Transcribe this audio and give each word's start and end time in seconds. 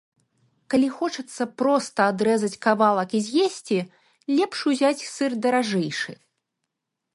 Калі 0.73 0.87
хочацца 1.01 1.43
проста 1.61 2.07
адрэзаць 2.13 2.57
кавалак 2.67 3.09
і 3.19 3.21
з'есці, 3.27 3.79
лепш 4.39 4.57
узяць 4.71 5.07
сыр 5.15 5.31
даражэйшы. 5.47 6.13